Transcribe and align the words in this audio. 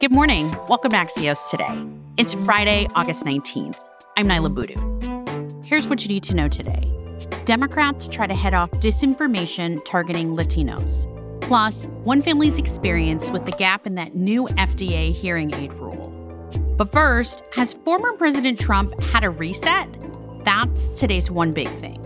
Good 0.00 0.12
morning. 0.12 0.48
Welcome 0.68 0.90
back 0.90 1.12
to 1.14 1.20
Axios 1.20 1.50
Today. 1.50 1.84
It's 2.18 2.32
Friday, 2.32 2.86
August 2.94 3.24
19th. 3.24 3.80
I'm 4.16 4.28
Niala 4.28 4.54
Boodhoo. 4.54 5.64
Here's 5.66 5.88
what 5.88 6.04
you 6.04 6.08
need 6.08 6.22
to 6.22 6.36
know 6.36 6.46
today. 6.46 6.88
Democrats 7.46 8.06
try 8.06 8.28
to 8.28 8.34
head 8.36 8.54
off 8.54 8.70
disinformation 8.70 9.84
targeting 9.84 10.36
Latinos. 10.36 11.08
Plus, 11.42 11.86
one 12.04 12.22
family's 12.22 12.58
experience 12.58 13.32
with 13.32 13.44
the 13.44 13.50
gap 13.50 13.88
in 13.88 13.96
that 13.96 14.14
new 14.14 14.44
FDA 14.50 15.12
hearing 15.12 15.52
aid 15.56 15.72
rule. 15.72 16.08
But 16.76 16.92
first, 16.92 17.42
has 17.54 17.72
former 17.72 18.12
President 18.12 18.60
Trump 18.60 19.00
had 19.00 19.24
a 19.24 19.30
reset? 19.30 19.88
That's 20.44 20.86
today's 20.90 21.28
one 21.28 21.50
big 21.50 21.66
thing. 21.80 21.97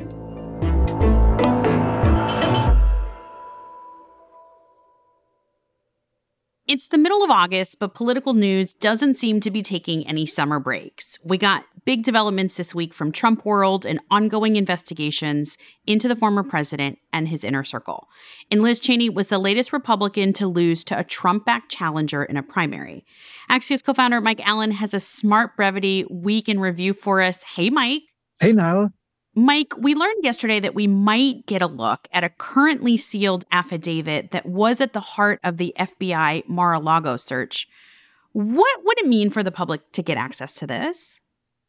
It's 6.72 6.88
the 6.88 6.96
middle 6.96 7.22
of 7.22 7.28
August, 7.30 7.78
but 7.78 7.92
political 7.92 8.32
news 8.32 8.72
doesn't 8.72 9.18
seem 9.18 9.40
to 9.40 9.50
be 9.50 9.60
taking 9.60 10.08
any 10.08 10.24
summer 10.24 10.58
breaks. 10.58 11.18
We 11.22 11.36
got 11.36 11.66
big 11.84 12.02
developments 12.02 12.56
this 12.56 12.74
week 12.74 12.94
from 12.94 13.12
Trump 13.12 13.44
world 13.44 13.84
and 13.84 14.00
ongoing 14.10 14.56
investigations 14.56 15.58
into 15.86 16.08
the 16.08 16.16
former 16.16 16.42
president 16.42 16.98
and 17.12 17.28
his 17.28 17.44
inner 17.44 17.62
circle. 17.62 18.08
And 18.50 18.62
Liz 18.62 18.80
Cheney 18.80 19.10
was 19.10 19.26
the 19.26 19.38
latest 19.38 19.70
Republican 19.70 20.32
to 20.32 20.46
lose 20.46 20.82
to 20.84 20.98
a 20.98 21.04
Trump 21.04 21.44
backed 21.44 21.70
challenger 21.70 22.24
in 22.24 22.38
a 22.38 22.42
primary. 22.42 23.04
Axios 23.50 23.84
co 23.84 23.92
founder 23.92 24.22
Mike 24.22 24.40
Allen 24.42 24.70
has 24.70 24.94
a 24.94 25.00
smart 25.00 25.54
brevity 25.58 26.06
week 26.08 26.48
in 26.48 26.58
review 26.58 26.94
for 26.94 27.20
us. 27.20 27.42
Hey, 27.42 27.68
Mike. 27.68 28.04
Hey, 28.40 28.54
Niala. 28.54 28.94
Mike, 29.34 29.72
we 29.78 29.94
learned 29.94 30.22
yesterday 30.22 30.60
that 30.60 30.74
we 30.74 30.86
might 30.86 31.46
get 31.46 31.62
a 31.62 31.66
look 31.66 32.06
at 32.12 32.22
a 32.22 32.28
currently 32.28 32.98
sealed 32.98 33.46
affidavit 33.50 34.30
that 34.30 34.44
was 34.44 34.78
at 34.78 34.92
the 34.92 35.00
heart 35.00 35.40
of 35.42 35.56
the 35.56 35.74
FBI 35.78 36.46
Mar 36.48 36.74
a 36.74 36.78
Lago 36.78 37.16
search. 37.16 37.66
What 38.32 38.84
would 38.84 38.98
it 39.00 39.06
mean 39.06 39.30
for 39.30 39.42
the 39.42 39.50
public 39.50 39.90
to 39.92 40.02
get 40.02 40.18
access 40.18 40.52
to 40.56 40.66
this? 40.66 41.18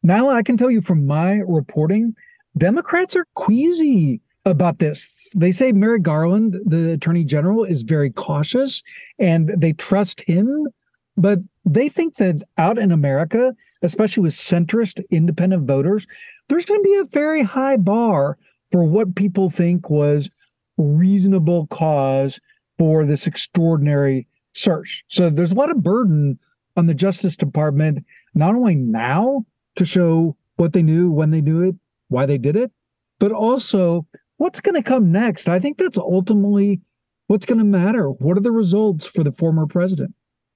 Niala, 0.06 0.34
I 0.34 0.42
can 0.42 0.58
tell 0.58 0.70
you 0.70 0.82
from 0.82 1.06
my 1.06 1.36
reporting, 1.46 2.14
Democrats 2.58 3.16
are 3.16 3.26
queasy 3.34 4.20
about 4.44 4.78
this. 4.78 5.32
They 5.34 5.50
say 5.50 5.72
Merrick 5.72 6.02
Garland, 6.02 6.58
the 6.66 6.92
attorney 6.92 7.24
general, 7.24 7.64
is 7.64 7.80
very 7.80 8.10
cautious 8.10 8.82
and 9.18 9.48
they 9.56 9.72
trust 9.72 10.20
him, 10.20 10.68
but 11.16 11.38
they 11.64 11.88
think 11.88 12.16
that 12.16 12.42
out 12.58 12.76
in 12.76 12.92
America, 12.92 13.54
especially 13.84 14.22
with 14.22 14.32
centrist 14.32 15.02
independent 15.10 15.66
voters, 15.66 16.06
there's 16.48 16.64
going 16.64 16.82
to 16.82 16.90
be 16.90 16.96
a 16.96 17.04
very 17.04 17.42
high 17.42 17.76
bar 17.76 18.38
for 18.72 18.82
what 18.82 19.14
people 19.14 19.50
think 19.50 19.90
was 19.90 20.30
reasonable 20.78 21.66
cause 21.68 22.40
for 22.78 23.04
this 23.04 23.26
extraordinary 23.26 24.26
search. 24.54 25.04
So 25.08 25.30
there's 25.30 25.52
a 25.52 25.56
lot 25.56 25.70
of 25.70 25.82
burden 25.82 26.38
on 26.76 26.86
the 26.86 26.94
Justice 26.94 27.36
Department, 27.36 28.04
not 28.34 28.54
only 28.54 28.74
now 28.74 29.44
to 29.76 29.84
show 29.84 30.36
what 30.56 30.72
they 30.72 30.82
knew, 30.82 31.10
when 31.10 31.30
they 31.30 31.40
knew 31.40 31.62
it, 31.62 31.76
why 32.08 32.26
they 32.26 32.38
did 32.38 32.56
it, 32.56 32.72
but 33.20 33.32
also 33.32 34.06
what's 34.38 34.60
going 34.60 34.74
to 34.74 34.82
come 34.82 35.12
next. 35.12 35.48
I 35.48 35.58
think 35.60 35.78
that's 35.78 35.98
ultimately 35.98 36.80
what's 37.26 37.46
going 37.46 37.58
to 37.58 37.64
matter. 37.64 38.10
What 38.10 38.36
are 38.36 38.42
the 38.42 38.50
results 38.50 39.06
for 39.06 39.22
the 39.22 39.32
former 39.32 39.66
president? 39.66 40.14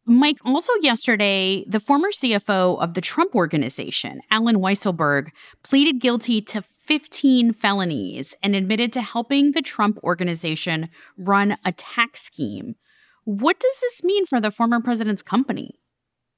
Mike, 0.08 0.38
also 0.42 0.72
yesterday, 0.80 1.64
the 1.69 1.78
former 1.78 2.08
CFO 2.08 2.80
of 2.82 2.94
the 2.94 3.02
Trump 3.02 3.34
organization, 3.34 4.22
Allen 4.30 4.56
Weisselberg, 4.56 5.28
pleaded 5.62 6.00
guilty 6.00 6.41
to 6.41 6.62
15 6.62 7.52
felonies 7.52 8.34
and 8.42 8.56
admitted 8.56 8.91
to 8.94 9.02
helping 9.02 9.52
the 9.52 9.60
Trump 9.60 9.98
organization 10.02 10.88
run 11.18 11.58
a 11.62 11.72
tax 11.72 12.22
scheme. 12.22 12.74
What 13.24 13.60
does 13.60 13.80
this 13.82 14.02
mean 14.02 14.24
for 14.24 14.41
the 14.41 14.50
former 14.50 14.80
president's 14.80 15.22
company? 15.22 15.78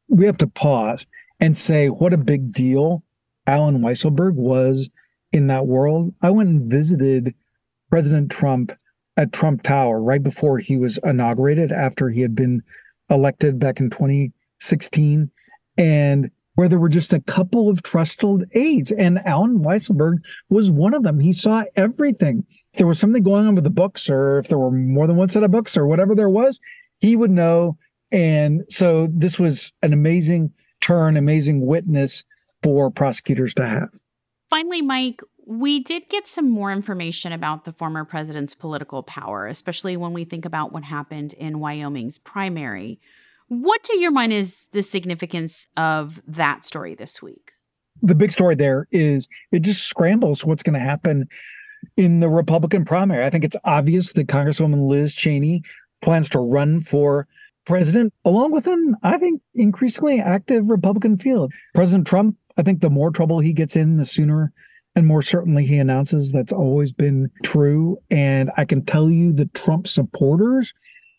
We 0.09 0.27
have 0.27 0.39
to 0.39 0.49
pause 0.49 1.07
and 1.39 1.57
say 1.57 1.89
what 1.89 2.13
a 2.13 2.19
big 2.19 2.53
deal 2.53 3.05
Allen 3.47 3.83
Weisselberg 3.83 4.35
was 4.35 4.91
in 5.33 5.47
that 5.47 5.69
world. 5.69 6.13
I 6.21 6.31
went 6.31 6.49
and 6.49 6.69
visited 6.69 7.37
President 7.89 8.33
Trump 8.33 8.73
at 9.17 9.33
Trump 9.33 9.63
Tower 9.63 10.03
right 10.03 10.23
before 10.23 10.59
he 10.59 10.77
was 10.77 10.99
inaugurated 11.05 11.71
after 11.71 12.09
he 12.09 12.23
had 12.23 12.35
been 12.35 12.65
elected 13.11 13.59
back 13.59 13.81
in 13.81 13.91
2016, 13.91 15.31
and 15.77 16.31
where 16.55 16.69
there 16.69 16.79
were 16.79 16.89
just 16.89 17.13
a 17.13 17.21
couple 17.21 17.69
of 17.69 17.83
trusted 17.83 18.51
aides. 18.55 18.91
And 18.93 19.19
Allen 19.27 19.61
Weisselberg 19.61 20.19
was 20.49 20.71
one 20.71 20.95
of 20.95 21.03
them. 21.03 21.21
He 21.21 21.33
saw 21.33 21.65
everything. 21.77 22.45
If 22.73 22.79
there 22.79 22.87
was 22.87 22.99
something 22.99 23.23
going 23.23 23.47
on 23.47 23.55
with 23.55 23.65
the 23.65 23.71
books, 23.71 24.11
or 24.11 24.39
if 24.39 24.49
there 24.49 24.59
were 24.59 24.71
more 24.71 25.07
than 25.07 25.17
one 25.17 25.29
set 25.29 25.43
of 25.43 25.51
books, 25.51 25.77
or 25.77 25.87
whatever 25.87 26.15
there 26.15 26.29
was, 26.29 26.61
he 26.99 27.17
would 27.17 27.31
know. 27.31 27.79
And 28.13 28.63
so 28.69 29.09
this 29.13 29.39
was 29.39 29.73
an 29.83 29.93
amazing 29.93 30.53
turn, 30.81 31.17
amazing 31.17 31.65
witness 31.65 32.25
for 32.63 32.91
prosecutors 32.91 33.55
to 33.55 33.67
have. 33.67 33.89
Finally, 34.51 34.83
Mike, 34.83 35.21
we 35.51 35.81
did 35.81 36.09
get 36.09 36.29
some 36.29 36.49
more 36.49 36.71
information 36.71 37.33
about 37.33 37.65
the 37.65 37.73
former 37.73 38.05
president's 38.05 38.55
political 38.55 39.03
power, 39.03 39.49
especially 39.49 39.97
when 39.97 40.13
we 40.13 40.25
think 40.25 40.45
about 40.45 40.73
what 40.73 40.85
happened 40.85 41.33
in 41.33 41.59
Wyoming's 41.59 42.19
primary. 42.19 43.01
What, 43.49 43.83
to 43.83 43.99
your 43.99 44.13
mind, 44.13 44.33
is 44.33 44.69
the 44.71 44.81
significance 44.81 45.67
of 45.77 46.23
that 46.25 46.65
story 46.65 46.95
this 46.95 47.21
week? 47.21 47.55
The 48.01 48.15
big 48.15 48.31
story 48.31 48.55
there 48.55 48.87
is 48.93 49.29
it 49.51 49.63
just 49.63 49.89
scrambles 49.89 50.45
what's 50.45 50.63
going 50.63 50.75
to 50.75 50.79
happen 50.79 51.29
in 51.97 52.21
the 52.21 52.29
Republican 52.29 52.85
primary. 52.85 53.25
I 53.25 53.31
think 53.31 53.43
it's 53.43 53.57
obvious 53.65 54.13
that 54.13 54.29
Congresswoman 54.29 54.89
Liz 54.89 55.17
Cheney 55.17 55.65
plans 56.01 56.31
to 56.31 56.39
run 56.39 56.81
for 56.81 57.27
president, 57.65 58.15
along 58.25 58.53
with 58.53 58.69
an, 58.69 58.95
I 59.03 59.19
think, 59.19 59.43
increasingly 59.57 60.21
active 60.21 60.71
Republican 60.71 61.19
field. 61.19 61.53
President 61.75 62.07
Trump, 62.07 62.37
I 62.57 62.63
think 62.63 62.83
the 62.83 62.89
more 62.89 63.11
trouble 63.11 63.41
he 63.41 63.53
gets 63.53 63.75
in, 63.75 63.97
the 63.97 64.07
sooner 64.07 64.53
and 64.97 65.07
more 65.07 65.23
certainly 65.23 65.65
he 65.65 65.79
announces 65.79 66.33
that's 66.33 66.53
always 66.53 66.93
been 66.93 67.31
true. 67.43 67.99
And 68.11 68.51
I 68.57 68.65
can 68.65 68.85
tell 68.85 69.11
you 69.11 69.33
the 69.33 69.47
Trump 69.47 69.87
supporters 69.87 70.75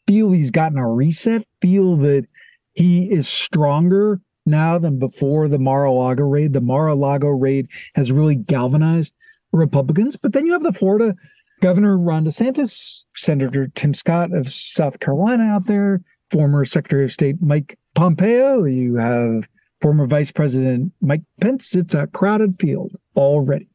feel 0.08 0.32
he's 0.32 0.52
gotten 0.52 0.78
a 0.78 0.90
reset, 0.90 1.46
feel 1.62 1.96
that 1.98 2.26
he 2.74 3.12
is 3.12 3.28
stronger 3.28 4.20
now 4.46 4.78
than 4.78 5.00
before 5.00 5.48
the 5.48 5.59
Mar-a-Lago 5.59 6.24
raid. 6.24 6.54
The 6.54 6.62
Mar-a-Lago 6.62 7.30
raid 7.30 7.68
has 7.96 8.12
really 8.12 8.36
galvanized 8.36 9.14
Republicans. 9.52 10.16
But 10.18 10.34
then 10.34 10.46
you 10.46 10.53
have 10.53 10.64
the 10.64 10.74
Florida 10.74 11.16
Governor 11.62 11.98
Ron 11.98 12.26
DeSantis, 12.26 13.06
Senator 13.16 13.68
Tim 13.76 13.94
Scott 13.94 14.34
of 14.34 14.52
South 14.52 15.00
Carolina 15.00 15.44
out 15.44 15.68
there, 15.68 16.02
former 16.30 16.66
Secretary 16.66 17.03
of 17.03 17.14
State 17.14 17.42
Mike 17.42 17.78
Pompeo. 17.94 18.64
You 18.64 18.96
have 18.96 19.48
former 19.80 20.08
Vice 20.08 20.32
President 20.32 20.92
Mike 21.02 21.22
Pence. 21.40 21.76
It's 21.76 21.94
a 21.94 22.08
crowded 22.08 22.58
field 22.59 22.96
already. 23.16 23.69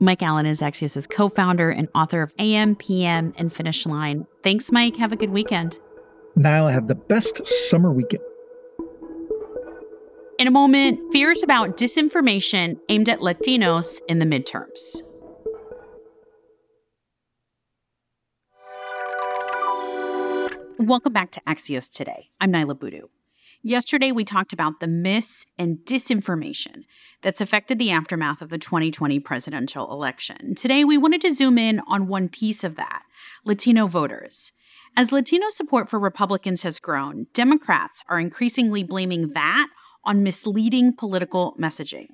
Mike 0.00 0.22
Allen 0.22 0.46
is 0.46 0.60
Axios' 0.60 1.08
co 1.08 1.28
founder 1.28 1.70
and 1.70 1.88
author 1.94 2.22
of 2.22 2.32
AM, 2.38 2.74
PM, 2.74 3.32
and 3.36 3.52
Finish 3.52 3.86
Line. 3.86 4.26
Thanks, 4.42 4.72
Mike. 4.72 4.96
Have 4.96 5.12
a 5.12 5.16
good 5.16 5.30
weekend. 5.30 5.78
Niall, 6.34 6.68
have 6.68 6.88
the 6.88 6.96
best 6.96 7.46
summer 7.46 7.92
weekend. 7.92 8.22
In 10.38 10.48
a 10.48 10.50
moment, 10.50 10.98
fears 11.12 11.44
about 11.44 11.76
disinformation 11.76 12.80
aimed 12.88 13.08
at 13.08 13.20
Latinos 13.20 14.00
in 14.08 14.18
the 14.18 14.24
midterms. 14.24 15.02
Welcome 20.78 21.12
back 21.12 21.30
to 21.32 21.40
Axios 21.42 21.88
Today. 21.88 22.30
I'm 22.40 22.50
Niala 22.50 22.76
Boodhoo. 22.76 23.06
Yesterday, 23.64 24.10
we 24.10 24.24
talked 24.24 24.52
about 24.52 24.80
the 24.80 24.88
mis 24.88 25.46
and 25.56 25.78
disinformation 25.84 26.82
that's 27.22 27.40
affected 27.40 27.78
the 27.78 27.92
aftermath 27.92 28.42
of 28.42 28.48
the 28.48 28.58
2020 28.58 29.20
presidential 29.20 29.92
election. 29.92 30.56
Today, 30.56 30.82
we 30.82 30.98
wanted 30.98 31.20
to 31.20 31.32
zoom 31.32 31.58
in 31.58 31.80
on 31.86 32.08
one 32.08 32.28
piece 32.28 32.64
of 32.64 32.74
that 32.74 33.02
Latino 33.44 33.86
voters. 33.86 34.50
As 34.96 35.12
Latino 35.12 35.48
support 35.48 35.88
for 35.88 36.00
Republicans 36.00 36.64
has 36.64 36.80
grown, 36.80 37.28
Democrats 37.34 38.02
are 38.08 38.18
increasingly 38.18 38.82
blaming 38.82 39.28
that 39.28 39.68
on 40.04 40.24
misleading 40.24 40.92
political 40.92 41.54
messaging. 41.56 42.08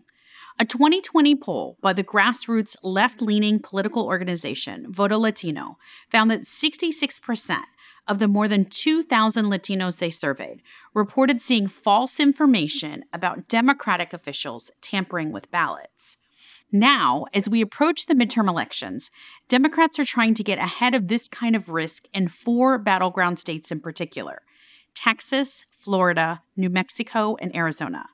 A 0.58 0.66
2020 0.66 1.34
poll 1.36 1.78
by 1.80 1.94
the 1.94 2.04
grassroots 2.04 2.76
left 2.82 3.22
leaning 3.22 3.58
political 3.58 4.04
organization 4.04 4.92
Voto 4.92 5.16
Latino 5.18 5.78
found 6.10 6.30
that 6.30 6.42
66% 6.42 7.58
of 8.08 8.18
the 8.18 8.26
more 8.26 8.48
than 8.48 8.64
2,000 8.64 9.44
Latinos 9.44 9.98
they 9.98 10.10
surveyed 10.10 10.62
reported 10.94 11.40
seeing 11.40 11.68
false 11.68 12.18
information 12.18 13.04
about 13.12 13.46
Democratic 13.46 14.12
officials 14.12 14.70
tampering 14.80 15.30
with 15.30 15.50
ballots. 15.50 16.16
Now, 16.72 17.26
as 17.32 17.48
we 17.48 17.60
approach 17.60 18.06
the 18.06 18.14
midterm 18.14 18.48
elections, 18.48 19.10
Democrats 19.48 19.98
are 19.98 20.04
trying 20.04 20.34
to 20.34 20.44
get 20.44 20.58
ahead 20.58 20.94
of 20.94 21.08
this 21.08 21.28
kind 21.28 21.54
of 21.54 21.70
risk 21.70 22.06
in 22.12 22.28
four 22.28 22.78
battleground 22.78 23.38
states 23.38 23.70
in 23.70 23.80
particular 23.80 24.42
Texas, 24.94 25.64
Florida, 25.70 26.42
New 26.56 26.68
Mexico, 26.68 27.36
and 27.40 27.54
Arizona. 27.54 28.06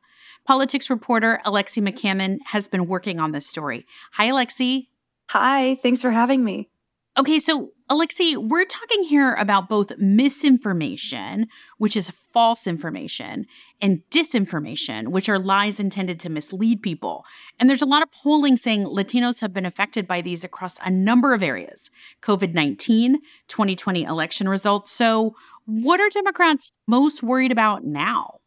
Politics 0.44 0.90
reporter 0.90 1.40
Alexi 1.46 1.82
McCammond 1.82 2.38
has 2.46 2.68
been 2.68 2.86
working 2.86 3.18
on 3.18 3.32
this 3.32 3.46
story. 3.46 3.86
Hi, 4.12 4.28
Alexi. 4.28 4.88
Hi, 5.30 5.76
thanks 5.82 6.02
for 6.02 6.10
having 6.10 6.44
me. 6.44 6.68
Okay, 7.16 7.40
so 7.40 7.72
Alexi, 7.90 8.34
we're 8.36 8.64
talking 8.64 9.02
here 9.02 9.34
about 9.34 9.68
both 9.68 9.92
misinformation, 9.98 11.48
which 11.76 11.98
is 11.98 12.08
false 12.08 12.66
information, 12.66 13.46
and 13.82 14.02
disinformation, 14.10 15.08
which 15.08 15.28
are 15.28 15.38
lies 15.38 15.78
intended 15.78 16.18
to 16.20 16.30
mislead 16.30 16.80
people. 16.80 17.26
And 17.60 17.68
there's 17.68 17.82
a 17.82 17.86
lot 17.86 18.02
of 18.02 18.10
polling 18.10 18.56
saying 18.56 18.86
Latinos 18.86 19.42
have 19.42 19.52
been 19.52 19.66
affected 19.66 20.06
by 20.06 20.22
these 20.22 20.44
across 20.44 20.78
a 20.82 20.90
number 20.90 21.34
of 21.34 21.42
areas 21.42 21.90
COVID 22.22 22.54
19, 22.54 23.18
2020 23.48 24.02
election 24.04 24.48
results. 24.48 24.90
So, 24.90 25.34
what 25.66 26.00
are 26.00 26.08
Democrats 26.08 26.72
most 26.86 27.22
worried 27.22 27.52
about 27.52 27.84
now? 27.84 28.38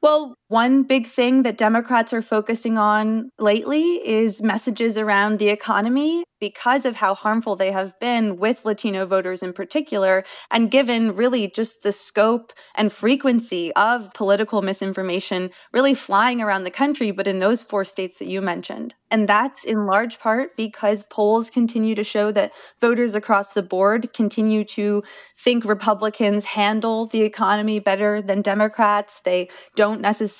Well, 0.00 0.36
one 0.50 0.82
big 0.82 1.06
thing 1.06 1.44
that 1.44 1.56
Democrats 1.56 2.12
are 2.12 2.20
focusing 2.20 2.76
on 2.76 3.30
lately 3.38 4.04
is 4.04 4.42
messages 4.42 4.98
around 4.98 5.38
the 5.38 5.48
economy 5.48 6.24
because 6.40 6.84
of 6.84 6.96
how 6.96 7.14
harmful 7.14 7.54
they 7.54 7.70
have 7.70 7.92
been 8.00 8.36
with 8.36 8.64
Latino 8.64 9.06
voters 9.06 9.42
in 9.44 9.52
particular, 9.52 10.24
and 10.50 10.70
given 10.70 11.14
really 11.14 11.48
just 11.54 11.82
the 11.82 11.92
scope 11.92 12.52
and 12.74 12.92
frequency 12.92 13.72
of 13.74 14.12
political 14.14 14.62
misinformation 14.62 15.50
really 15.72 15.94
flying 15.94 16.40
around 16.40 16.64
the 16.64 16.70
country, 16.70 17.12
but 17.12 17.28
in 17.28 17.38
those 17.38 17.62
four 17.62 17.84
states 17.84 18.18
that 18.18 18.26
you 18.26 18.40
mentioned. 18.40 18.94
And 19.10 19.28
that's 19.28 19.64
in 19.64 19.86
large 19.86 20.18
part 20.18 20.56
because 20.56 21.04
polls 21.10 21.50
continue 21.50 21.94
to 21.94 22.04
show 22.04 22.32
that 22.32 22.52
voters 22.80 23.14
across 23.14 23.52
the 23.52 23.62
board 23.62 24.12
continue 24.14 24.64
to 24.64 25.02
think 25.38 25.64
Republicans 25.64 26.44
handle 26.46 27.06
the 27.06 27.22
economy 27.22 27.80
better 27.80 28.22
than 28.22 28.40
Democrats. 28.40 29.20
They 29.24 29.48
don't 29.76 30.00
necessarily 30.00 30.39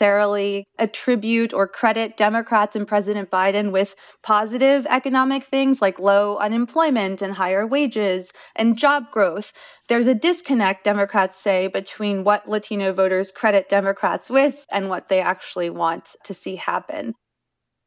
attribute 0.78 1.52
or 1.52 1.68
credit 1.68 2.16
Democrats 2.16 2.74
and 2.74 2.86
President 2.86 3.30
Biden 3.30 3.70
with 3.70 3.94
positive 4.22 4.86
economic 4.86 5.44
things 5.44 5.82
like 5.82 5.98
low 5.98 6.36
unemployment 6.38 7.22
and 7.22 7.34
higher 7.34 7.66
wages 7.66 8.32
and 8.56 8.78
job 8.78 9.10
growth. 9.10 9.52
There's 9.88 10.06
a 10.06 10.14
disconnect, 10.14 10.84
Democrats 10.84 11.40
say, 11.40 11.66
between 11.66 12.24
what 12.24 12.48
Latino 12.48 12.92
voters 12.92 13.30
credit 13.30 13.68
Democrats 13.68 14.30
with 14.30 14.64
and 14.70 14.88
what 14.88 15.08
they 15.08 15.20
actually 15.20 15.70
want 15.70 16.16
to 16.24 16.34
see 16.34 16.56
happen. 16.56 17.14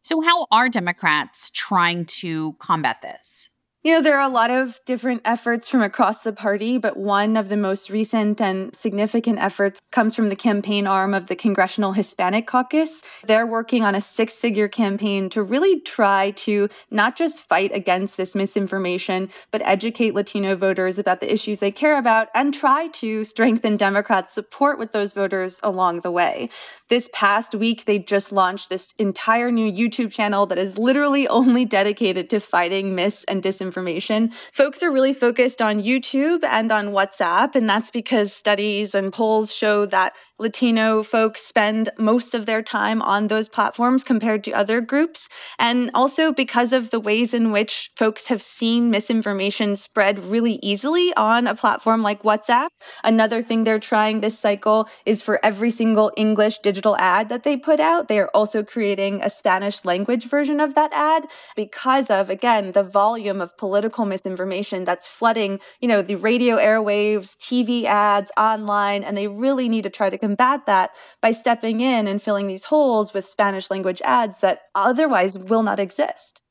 So, 0.04 0.22
how 0.22 0.48
are 0.52 0.68
Democrats 0.68 1.50
trying 1.54 2.06
to 2.22 2.54
combat 2.60 3.02
this? 3.02 3.50
You 3.86 3.92
know, 3.92 4.02
there 4.02 4.18
are 4.18 4.30
a 4.30 4.32
lot 4.32 4.50
of 4.50 4.80
different 4.86 5.24
efforts 5.26 5.68
from 5.68 5.82
across 5.82 6.22
the 6.22 6.32
party, 6.32 6.78
but 6.78 6.96
one 6.96 7.36
of 7.36 7.50
the 7.50 7.58
most 7.58 7.90
recent 7.90 8.40
and 8.40 8.74
significant 8.74 9.40
efforts 9.40 9.82
comes 9.92 10.16
from 10.16 10.30
the 10.30 10.38
campaign 10.38 10.88
arm 10.88 11.14
of 11.14 11.28
the 11.28 11.36
Congressional 11.36 11.92
Hispanic 11.92 12.48
Caucus. 12.48 13.02
They're 13.26 13.46
working 13.46 13.84
on 13.84 13.94
a 13.94 14.00
six 14.00 14.40
figure 14.40 14.70
campaign 14.70 15.30
to 15.32 15.44
really 15.44 15.82
try 15.82 16.32
to 16.32 16.70
not 16.92 17.18
just 17.18 17.44
fight 17.44 17.76
against 17.76 18.16
this 18.16 18.36
misinformation, 18.36 19.30
but 19.52 19.62
educate 19.66 20.14
Latino 20.14 20.56
voters 20.56 20.98
about 20.98 21.20
the 21.20 21.32
issues 21.32 21.60
they 21.60 21.70
care 21.70 21.98
about 21.98 22.30
and 22.34 22.54
try 22.54 22.88
to 22.88 23.26
strengthen 23.26 23.76
Democrats' 23.76 24.34
support 24.34 24.80
with 24.80 24.94
those 24.94 25.12
voters 25.12 25.60
along 25.62 26.00
the 26.00 26.12
way. 26.12 26.48
This 26.94 27.10
past 27.12 27.56
week, 27.56 27.86
they 27.86 27.98
just 27.98 28.32
launched 28.32 28.70
this 28.70 28.94
entire 29.00 29.52
new 29.52 29.66
YouTube 29.72 30.12
channel 30.12 30.46
that 30.46 30.60
is 30.60 30.78
literally 30.78 31.28
only 31.40 31.66
dedicated 31.66 32.30
to 32.30 32.40
fighting 32.40 32.94
mis 32.94 33.24
and 33.24 33.42
disinformation. 33.42 34.32
Folks 34.54 34.84
are 34.84 34.92
really 34.92 35.12
focused 35.12 35.60
on 35.60 35.82
YouTube 35.82 36.44
and 36.44 36.72
on 36.72 36.90
WhatsApp, 36.90 37.56
and 37.56 37.68
that's 37.68 37.90
because 37.90 38.32
studies 38.32 38.94
and 38.94 39.12
polls 39.12 39.52
show 39.52 39.88
that 39.88 40.14
Latino 40.44 41.02
folks 41.04 41.42
spend 41.42 41.90
most 41.98 42.36
of 42.36 42.46
their 42.46 42.62
time 42.62 43.02
on 43.02 43.28
those 43.28 43.48
platforms 43.48 44.04
compared 44.04 44.44
to 44.44 44.52
other 44.52 44.82
groups. 44.82 45.30
And 45.58 45.90
also 45.94 46.32
because 46.32 46.74
of 46.74 46.90
the 46.90 47.00
ways 47.00 47.34
in 47.34 47.52
which 47.52 47.90
folks 47.96 48.28
have 48.28 48.42
seen 48.42 48.92
misinformation 48.92 49.78
spread 49.78 50.20
really 50.20 50.60
easily 50.62 51.14
on 51.16 51.48
a 51.48 51.56
platform 51.56 52.04
like 52.04 52.24
WhatsApp. 52.24 52.68
Another 53.04 53.42
thing 53.42 53.64
they're 53.64 53.80
trying 53.80 54.20
this 54.20 54.38
cycle 54.38 54.90
is 55.06 55.22
for 55.22 55.40
every 55.46 55.72
single 55.72 56.12
English 56.18 56.60
digital 56.60 56.83
ad 57.00 57.30
that 57.30 57.44
they 57.44 57.56
put 57.58 57.80
out, 57.80 58.08
they 58.08 58.20
are 58.20 58.30
also 58.34 58.64
creating 58.64 59.22
a 59.22 59.30
Spanish 59.30 59.84
language 59.86 60.26
version 60.26 60.60
of 60.60 60.76
that 60.76 60.92
ad 60.94 61.26
because 61.56 62.10
of, 62.10 62.30
again, 62.30 62.74
the 62.74 62.84
volume 62.84 63.42
of 63.42 63.58
political 63.58 64.06
misinformation 64.06 64.84
that's 64.84 65.08
flooding, 65.08 65.60
you 65.80 65.88
know, 65.88 66.02
the 66.02 66.16
radio 66.16 66.58
airwaves, 66.58 67.38
TV 67.38 67.86
ads, 67.86 68.32
online, 68.38 69.04
and 69.04 69.18
they 69.18 69.28
really 69.28 69.70
need 69.70 69.84
to 69.84 69.90
try 69.90 70.10
to 70.10 70.18
combat 70.18 70.66
that 70.66 70.92
by 71.22 71.32
stepping 71.32 71.82
in 71.82 72.08
and 72.08 72.22
filling 72.22 72.48
these 72.48 72.66
holes 72.66 73.14
with 73.14 73.26
Spanish 73.26 73.72
language 73.72 74.02
ads 74.04 74.40
that 74.42 74.64
otherwise 74.76 75.38
will 75.38 75.64
not 75.64 75.80
exist. 75.80 76.42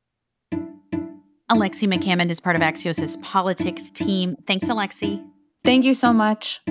Alexi 1.50 1.86
McCammond 1.86 2.30
is 2.30 2.40
part 2.40 2.56
of 2.56 2.62
Axios' 2.62 3.20
politics 3.22 3.90
team. 3.90 4.36
Thanks, 4.46 4.64
Alexi. 4.64 5.22
Thank 5.64 5.84
you 5.84 5.92
so 5.92 6.12
much. 6.12 6.62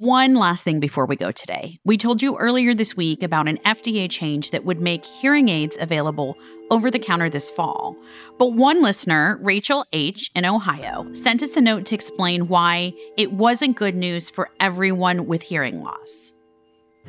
One 0.00 0.34
last 0.34 0.64
thing 0.64 0.80
before 0.80 1.04
we 1.04 1.14
go 1.14 1.30
today. 1.30 1.78
We 1.84 1.98
told 1.98 2.22
you 2.22 2.38
earlier 2.38 2.72
this 2.72 2.96
week 2.96 3.22
about 3.22 3.48
an 3.48 3.58
FDA 3.66 4.10
change 4.10 4.50
that 4.50 4.64
would 4.64 4.80
make 4.80 5.04
hearing 5.04 5.50
aids 5.50 5.76
available 5.78 6.38
over 6.70 6.90
the 6.90 6.98
counter 6.98 7.28
this 7.28 7.50
fall. 7.50 7.94
But 8.38 8.54
one 8.54 8.82
listener, 8.82 9.38
Rachel 9.42 9.84
H. 9.92 10.30
in 10.34 10.46
Ohio, 10.46 11.06
sent 11.12 11.42
us 11.42 11.54
a 11.54 11.60
note 11.60 11.84
to 11.84 11.94
explain 11.94 12.48
why 12.48 12.94
it 13.18 13.34
wasn't 13.34 13.76
good 13.76 13.94
news 13.94 14.30
for 14.30 14.48
everyone 14.58 15.26
with 15.26 15.42
hearing 15.42 15.82
loss. 15.82 16.32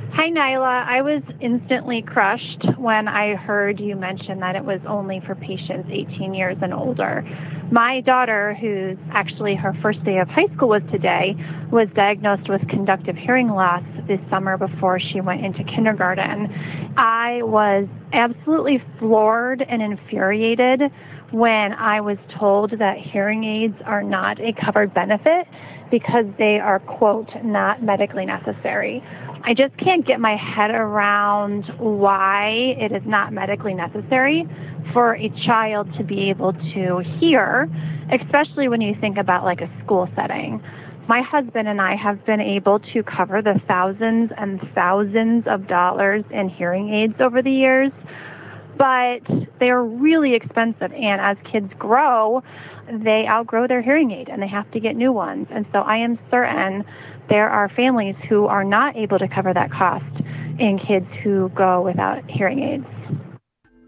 Hi, 0.09 0.29
Niala. 0.29 0.85
I 0.87 1.01
was 1.01 1.21
instantly 1.39 2.01
crushed 2.01 2.65
when 2.77 3.07
I 3.07 3.35
heard 3.35 3.79
you 3.79 3.95
mention 3.95 4.39
that 4.39 4.55
it 4.55 4.65
was 4.65 4.81
only 4.87 5.21
for 5.25 5.35
patients 5.35 5.89
18 5.89 6.33
years 6.33 6.57
and 6.61 6.73
older. 6.73 7.23
My 7.71 8.01
daughter, 8.01 8.55
who's 8.59 8.97
actually 9.13 9.55
her 9.55 9.73
first 9.81 10.03
day 10.03 10.17
of 10.17 10.27
high 10.27 10.53
school 10.55 10.69
was 10.69 10.81
today, 10.91 11.33
was 11.71 11.87
diagnosed 11.95 12.49
with 12.49 12.67
conductive 12.67 13.15
hearing 13.15 13.47
loss 13.47 13.83
this 14.07 14.19
summer 14.29 14.57
before 14.57 14.99
she 14.99 15.21
went 15.21 15.45
into 15.45 15.63
kindergarten. 15.63 16.47
I 16.97 17.39
was 17.43 17.87
absolutely 18.11 18.83
floored 18.99 19.61
and 19.61 19.81
infuriated 19.81 20.81
when 21.31 21.73
I 21.73 22.01
was 22.01 22.17
told 22.37 22.71
that 22.79 22.97
hearing 22.97 23.43
aids 23.45 23.81
are 23.85 24.03
not 24.03 24.39
a 24.41 24.51
covered 24.65 24.93
benefit 24.93 25.47
because 25.89 26.25
they 26.37 26.57
are, 26.59 26.79
quote, 26.79 27.29
not 27.43 27.83
medically 27.83 28.25
necessary. 28.25 29.03
I 29.43 29.53
just 29.55 29.75
can't 29.77 30.05
get 30.05 30.19
my 30.19 30.35
head 30.35 30.69
around 30.71 31.65
why 31.79 32.75
it 32.77 32.91
is 32.91 33.01
not 33.05 33.33
medically 33.33 33.73
necessary 33.73 34.45
for 34.93 35.15
a 35.15 35.29
child 35.45 35.87
to 35.97 36.03
be 36.03 36.29
able 36.29 36.53
to 36.53 37.03
hear, 37.19 37.67
especially 38.11 38.67
when 38.67 38.81
you 38.81 38.93
think 39.01 39.17
about 39.17 39.43
like 39.43 39.61
a 39.61 39.69
school 39.83 40.07
setting. 40.15 40.61
My 41.07 41.21
husband 41.23 41.67
and 41.67 41.81
I 41.81 41.95
have 41.95 42.23
been 42.25 42.39
able 42.39 42.79
to 42.93 43.03
cover 43.03 43.41
the 43.41 43.59
thousands 43.67 44.31
and 44.37 44.61
thousands 44.75 45.45
of 45.47 45.67
dollars 45.67 46.23
in 46.29 46.47
hearing 46.49 46.93
aids 46.93 47.15
over 47.19 47.41
the 47.41 47.51
years, 47.51 47.91
but 48.77 49.21
they're 49.59 49.83
really 49.83 50.35
expensive. 50.35 50.91
And 50.93 51.19
as 51.19 51.37
kids 51.51 51.71
grow, 51.79 52.43
they 52.91 53.25
outgrow 53.27 53.67
their 53.67 53.81
hearing 53.81 54.11
aid 54.11 54.29
and 54.29 54.41
they 54.41 54.47
have 54.47 54.69
to 54.71 54.79
get 54.79 54.95
new 54.95 55.11
ones. 55.11 55.47
And 55.51 55.65
so 55.71 55.79
I 55.79 55.97
am 55.97 56.19
certain 56.29 56.83
there 57.29 57.49
are 57.49 57.69
families 57.69 58.15
who 58.29 58.45
are 58.45 58.63
not 58.63 58.95
able 58.95 59.19
to 59.19 59.27
cover 59.27 59.53
that 59.53 59.71
cost 59.71 60.05
in 60.59 60.79
kids 60.87 61.07
who 61.23 61.49
go 61.49 61.81
without 61.81 62.29
hearing 62.29 62.59
aids. 62.59 62.85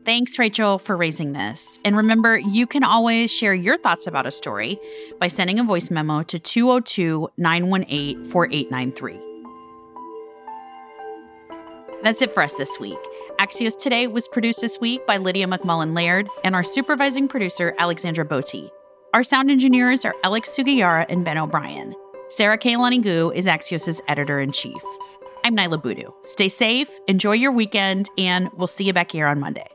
Thanks, 0.05 0.37
Rachel, 0.37 0.79
for 0.79 0.97
raising 0.97 1.31
this. 1.31 1.79
And 1.85 1.95
remember, 1.95 2.37
you 2.37 2.67
can 2.67 2.83
always 2.83 3.31
share 3.31 3.53
your 3.53 3.77
thoughts 3.77 4.05
about 4.05 4.25
a 4.25 4.31
story 4.31 4.77
by 5.19 5.27
sending 5.27 5.59
a 5.59 5.63
voice 5.63 5.89
memo 5.89 6.23
to 6.23 6.39
202 6.39 7.29
918 7.37 8.25
4893. 8.25 9.19
That's 12.03 12.21
it 12.21 12.33
for 12.33 12.43
us 12.43 12.53
this 12.55 12.77
week. 12.81 12.99
Axios 13.39 13.79
Today 13.79 14.07
was 14.07 14.27
produced 14.27 14.59
this 14.59 14.79
week 14.81 15.07
by 15.07 15.15
Lydia 15.15 15.47
McMullen 15.47 15.95
Laird 15.95 16.27
and 16.43 16.53
our 16.53 16.63
supervising 16.63 17.29
producer, 17.29 17.73
Alexandra 17.79 18.25
Botti. 18.25 18.69
Our 19.13 19.23
sound 19.23 19.49
engineers 19.49 20.03
are 20.03 20.15
Alex 20.23 20.49
Sugiura 20.49 21.05
and 21.07 21.23
Ben 21.23 21.37
O'Brien. 21.37 21.95
Sara 22.35 22.57
Kehaulani 22.57 22.99
Goo 22.99 23.31
is 23.35 23.45
Axios' 23.45 24.01
editor 24.07 24.39
in 24.39 24.51
chief. 24.51 24.81
I'm 25.43 25.55
Niala 25.55 25.79
Boodhoo. 25.79 26.09
Stay 26.23 26.49
safe, 26.49 26.89
enjoy 27.07 27.33
your 27.33 27.51
weekend, 27.51 28.09
and 28.17 28.49
we'll 28.57 28.65
see 28.65 28.85
you 28.85 28.91
back 28.91 29.11
here 29.11 29.27
on 29.27 29.39
Monday. 29.39 29.67